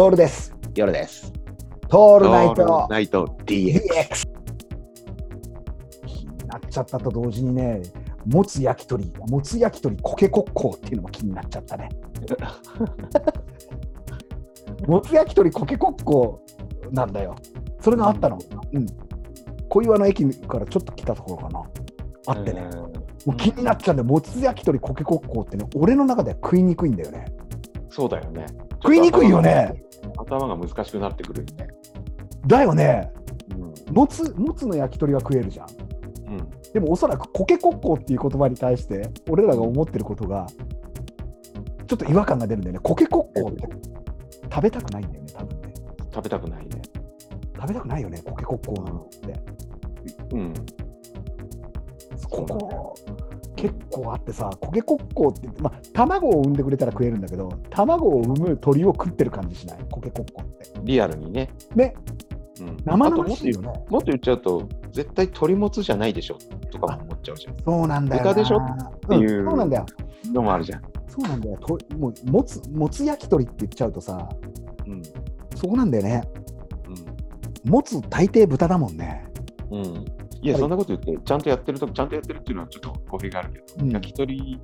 [0.00, 0.56] トールです。
[0.74, 1.30] 夜です。
[1.90, 3.82] トールナイトナイト DX。
[3.84, 4.28] DX。
[6.06, 7.82] 気になっちゃったと同時にね、
[8.24, 11.90] もつ焼き鳥、もつ焼き鳥コケコッコーっていうのも気になっちゃったね。
[14.88, 17.34] もつ焼き鳥コケコッコーなんだよ。
[17.78, 18.38] それがあったの。
[18.72, 18.86] うん。
[19.68, 21.62] 小岩の駅からちょっと来たところかな。
[22.28, 22.62] あってね。
[23.26, 24.08] もう気になっちゃうんだよ。
[24.08, 27.26] もつ焼き鳥コケコッコーってね、俺の中では食いにくいんだよね。
[27.90, 28.46] そうだよね。
[28.82, 29.84] 食いにくいよね。
[30.16, 31.68] 頭が難しくなってくるよね。
[32.46, 33.12] だよね。
[33.52, 33.94] うん。
[33.94, 35.66] もつ、もつの焼き鳥は食えるじゃん。
[36.28, 36.50] うん。
[36.72, 40.46] でもおそらくコケコッコーっていう言葉に対して俺らが思ってることが
[41.86, 42.78] ちょっと違和感が出るんだよね。
[42.80, 43.68] コケコッコーって
[44.44, 45.74] 食べたくないんだよね、多分ね。
[46.14, 46.82] 食べたくないね。
[47.56, 49.40] 食べたくないよね、コケコッコーなのって。
[50.32, 50.54] うん。
[52.30, 52.94] ここ
[53.60, 60.70] 結構あってさ、コケコッコーって、まあ、卵を産んでくれたら食えるんだけど、卵を産む鳥を食ってる感じしない、コケコッコーって。
[60.82, 61.50] リアルにね。
[61.74, 61.94] ね、
[62.60, 62.76] うん。
[62.84, 63.68] 生あともっと言う々しいよね。
[63.90, 66.38] もっと言っちゃうと、絶対鳥もつじゃないでしょ？
[66.70, 67.56] とかも思っちゃうじゃん。
[67.64, 68.30] そうなんだよな。
[68.30, 68.60] 豚でしょ？
[69.08, 69.86] ていうそうなんだよ。
[70.32, 70.82] のもあるじゃん。
[71.06, 71.58] そうなんだよ。
[71.58, 74.28] ともうもつもつ焼き鳥って言っちゃうとさ、
[74.86, 75.02] うん。
[75.54, 76.22] そこなんだよね。
[77.64, 79.26] もつ大抵豚だもんね。
[79.70, 80.04] うん。
[80.40, 80.46] うん。
[80.46, 84.60] いや、はいそんなこと言って、ちゃんとやってると、ちゃんとやってるっていうのはちょっと語弊があるけど、うん焼き鳥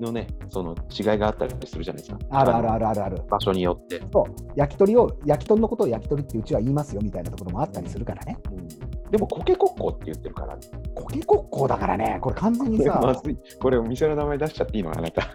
[0.00, 2.18] のね、その違いがあったりするじゃないですか。
[2.30, 3.22] あるあるあるあるある。
[3.28, 4.00] 場所によって。
[4.12, 8.38] そう焼き鳥を焼き鳥のことを焼き鳥ってうちは言いますよみたいなところもあったりするからね。
[8.52, 10.58] うん、でも、コケコッコって言ってるから、
[10.94, 13.38] コケコッコーだからね、これ完全にこれまさ、ずい。
[13.60, 15.22] これお店の名前出しちゃっていいのあなた。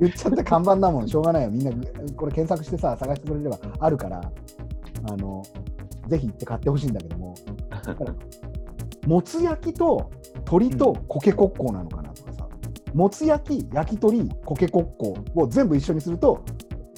[0.00, 1.50] 言っちゃって看板だもん、しょうがないよ。
[1.50, 1.72] みんな
[2.16, 4.20] これ検索してさ、探してくれればあるから、
[5.10, 5.42] あの
[6.10, 7.34] ぜひ行って買ってほしいんだけども、
[9.06, 10.10] もつ焼きと
[10.44, 12.48] 鳥とコケコッコーなのかなとかさ、
[12.92, 16.44] もつ焼き、焼き鳥、コケコッコーを全部一緒にすると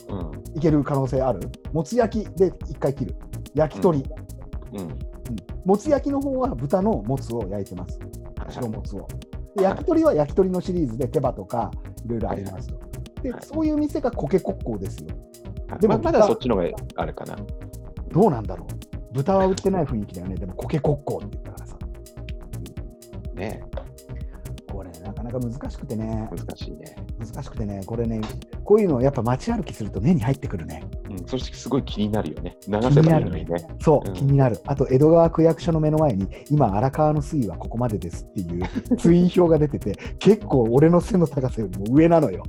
[0.08, 0.56] うん。
[0.56, 1.40] いける可能性ある。
[1.72, 3.16] もつ焼きで一回切る。
[3.54, 3.98] 焼き鳥。
[4.00, 4.98] うん。
[5.64, 8.00] もつ焼きの方は豚のもつを焼いてます。
[8.48, 9.06] 白もつを。
[9.56, 11.70] で焼き鳥は焼き鳥のシリーズで手羽とか
[12.04, 12.80] いろいろありますと。
[13.22, 15.08] ではいそういう店がコケコッコーですよ。
[15.80, 17.36] でもまだそっちの方があるかな。
[18.10, 20.36] どうなんだろう豚は売ってない雰囲気だよね。
[20.36, 21.76] でもコケコッコーって言ったからさ。
[23.34, 23.64] ね
[24.70, 26.28] これなかなか難しくてね。
[26.30, 26.96] 難しいね。
[27.18, 27.82] 難しくてね。
[27.84, 28.22] これね、
[28.64, 30.82] こういうのやっぱ街歩きすると目に入ってくるね。
[31.10, 31.26] うん。
[31.26, 32.56] そしてすごい気になるよね。
[32.66, 33.76] 流気せにないるねばいのにね。。
[33.80, 34.58] そう、うん気になる。
[34.64, 42.42] あと、江戸川区役所の目の前に、今、荒川の水位はここまでですっていうツイン表が出てて、結構俺の背の高さよりも上なのよ。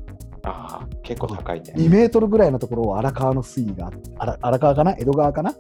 [0.44, 1.74] ああ、結構高いね。
[1.75, 4.95] 2メートルぐらいのところを荒川の水位が荒川かな？
[4.97, 5.53] 江戸川かな？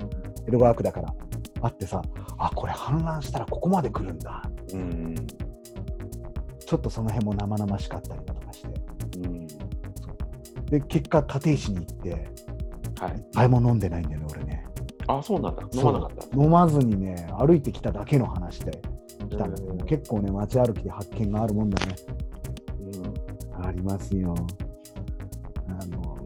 [0.47, 1.13] 江戸川区だから
[1.61, 2.01] あってさ
[2.37, 4.43] あこれ氾濫したらここまで来るんだ
[4.73, 5.15] うん。
[6.65, 8.69] ちょっとその辺も生々しかったりだとかして
[9.19, 9.47] うん。
[10.65, 12.11] で結果立石に行って
[12.99, 13.15] はい。
[13.31, 14.65] 一杯も飲んでないんだよね俺ね
[15.07, 15.63] あそうなんだ。
[15.73, 16.37] 飲まなかった。
[16.41, 18.71] 飲まずにね歩いてきただけの話で
[19.29, 21.95] 来たんだけど、うん結構ね街歩きで発見があるもんだね
[23.57, 24.33] うんありますよ
[25.67, 26.17] あの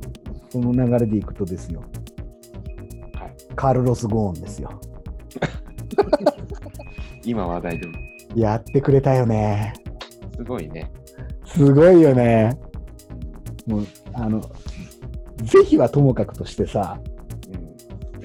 [0.49, 1.83] その流れでいくとですよ
[3.17, 3.35] はい。
[3.55, 4.69] カルロス・ゴーンですよ
[7.25, 7.93] 今話題でも。
[8.35, 9.73] やってくれたよね
[10.35, 10.91] すごいね。
[11.45, 12.57] すごいよね。
[13.65, 14.41] もう、あの、
[15.43, 16.99] 是非はともかくとしてさ、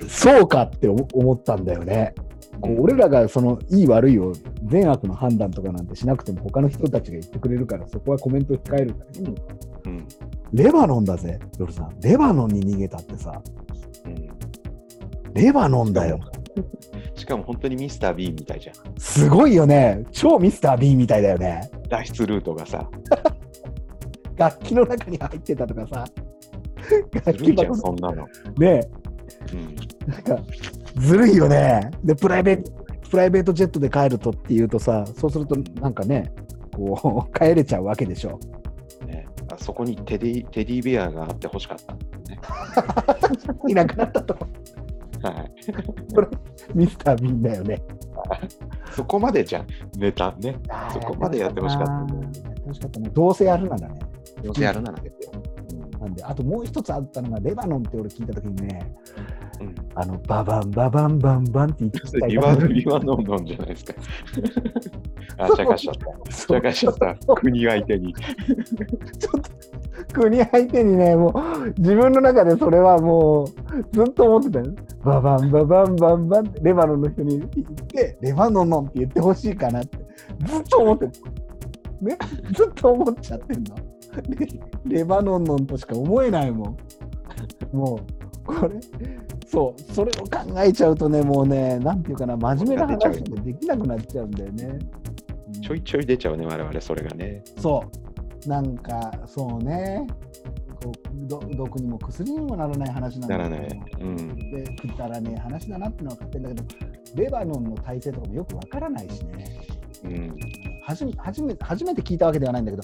[0.00, 0.08] うん。
[0.08, 2.14] そうかって思思ったんだよね。
[2.60, 4.32] こう俺らがそのいい悪いを
[4.66, 9.34] 善悪の判断とかなんてしなくても他の人たちが言ってくれるからそこはコメント控えるんだけど、
[9.86, 10.06] うん。
[10.52, 11.98] レバノンだぜ、夜さん。
[12.00, 13.61] レバノンに逃げたってさ、うん。
[15.34, 16.20] レバノンだよ。
[17.14, 18.74] しかも本当にミスター・ビーンみたいじゃん。
[18.98, 20.04] すごいよね。
[20.10, 21.70] 超ミスター・ビーンみたいだよね。
[21.88, 22.88] 脱出ルートがさ、
[24.36, 26.04] 楽器の中に入ってたとかさ。
[27.24, 28.26] 楽器箱そんなの。
[28.58, 28.80] ね
[29.52, 29.76] うん。
[30.10, 30.38] なんか、
[30.96, 31.90] ずるいよね。
[32.04, 32.72] で、プライベート、
[33.10, 36.32] プライベートジェットで帰るとっていうとさ、そうするとなんかね、
[36.74, 38.38] こう、 帰れちゃうわけでしょ。
[39.06, 41.94] ね、あそこにテディテディベアがあってほしかった
[42.30, 42.40] ね。
[43.68, 44.36] いなくなったと。
[45.22, 45.52] はい。
[46.74, 47.82] ミスター・ビーンだよね。
[48.92, 49.66] そこまでじゃん、
[49.98, 50.56] ネタね。
[50.92, 53.10] そこまでやってほしかったねやってほしかったね。
[53.12, 54.00] どうせやるならね。
[54.42, 55.42] どうせやるならですよ。
[56.00, 58.92] なんで、あともう一つあったのが、レバノンって俺聞いたときにね、
[59.60, 59.66] うん。
[59.66, 63.94] うんあの、ババンババンバンバンって言ってたリワリワノンノンじゃないですか。
[65.38, 66.32] あ、ちゃかしちゃった。
[66.32, 67.34] ちゃかしちゃった。
[67.34, 68.14] 国相手に。
[69.18, 69.50] ちょっと
[70.12, 73.48] 国相手にね、もう自分の中でそれはもう
[73.92, 74.66] ずっと思ってたよ。
[75.04, 77.48] ババンババンバンバンってレバノンの人に言っ
[77.86, 79.98] て、レバノンノンって言ってほしいかなって
[80.46, 81.12] ずっと思ってる。
[82.00, 82.18] ね、
[82.52, 83.76] ずっと思っちゃってんの。
[84.86, 86.76] レレバノンノンとしか思えないもん。
[87.72, 88.00] も
[88.44, 88.80] う、これ、
[89.46, 94.78] そう、それを考えちゃうとね、もうね、なんていうかな、真面目な話ができなくなっちゃうんだよね。
[95.62, 97.42] ちょいちょい出ちゃうね、我々、それがね。
[97.58, 98.11] そう、
[98.46, 100.06] なんか、そうね、
[100.82, 103.80] こうど毒にも薬にもならない話なんだけどない。
[104.00, 104.50] うん。
[104.50, 109.60] で、くだらねえ話だなってのは分かってるんだけど、レバノンの体制とかもよくわからないしね。
[110.04, 110.36] うん。
[110.84, 112.82] 初め初め初めて聞いたわけではないんだけど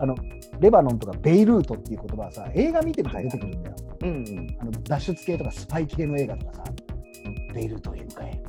[0.00, 0.16] あの、
[0.58, 3.76] レバノンとかベイルートっていう言葉はさ、映画見てると出てくるんだよ。
[4.02, 4.56] うん。
[4.60, 6.64] あの脱出系とかスパイ系の映画とかさ、
[7.54, 8.42] ベイルートへ向かえ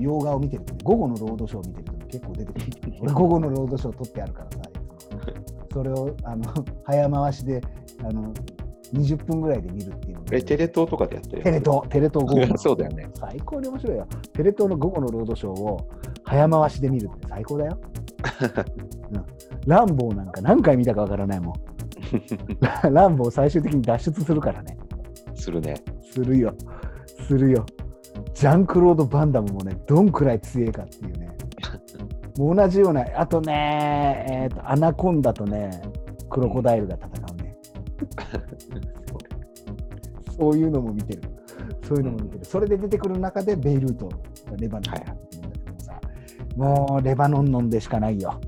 [0.00, 2.66] 洋画を見てるとね、午後のロードショーを見てるとね、結構出てくる。
[3.00, 4.58] 俺、 午後のロードショー撮ってあるからさ、
[5.72, 6.44] それを、あの、
[6.84, 7.60] 早回しで、
[8.02, 8.32] あの、
[8.92, 13.08] 20分ぐらいで見るっていうえ、テレ東とかでやってるテレ東、テレ東午後の そうだよね。
[13.14, 14.06] 最高に面白いよ。
[14.32, 15.88] テレ東の午後のロードショーを
[16.24, 17.78] 早回しで見るって最高だよ。
[19.12, 19.24] うん、
[19.66, 21.54] ランボーなんか何回見たかわからないもん。
[22.92, 24.76] ランボー最終的に脱出するからね。
[25.34, 25.74] するね。
[26.02, 26.52] するよ。
[27.26, 27.64] するよ。
[28.34, 31.30] ジャンクロード・バンダムもね、どんくらい強いかっていうね。
[32.38, 35.82] もう同じような、あとね、えーと、アナコンダとね、
[36.30, 37.56] クロコダイルが戦うね。
[40.38, 41.22] そういうのも見てる。
[41.82, 42.44] そういうのも見てる。
[42.44, 44.16] それで出てくる中で、ベイルートが
[44.56, 46.00] レバノンに入ってくるんだけどさ、
[46.56, 48.40] もうレバノン飲んでしかないよ。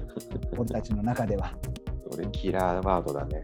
[0.56, 1.52] 俺たちの中では。
[2.10, 3.42] それキラーワードだね。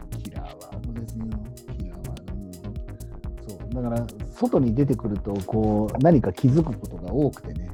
[3.51, 3.73] そう。
[3.73, 7.69] だから、外に出てくると、こう、何か気づくことが多くてね。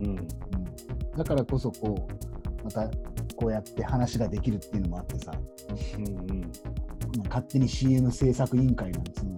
[0.00, 0.06] うん。
[0.06, 0.28] うん、
[1.16, 2.88] だからこそ、こう、また、
[3.36, 5.32] こうやって話ができるっていうのもあってさ、
[5.98, 6.40] うんうん。
[6.40, 6.46] ま
[7.26, 9.33] あ、勝手に CM 制作委員会なんつうの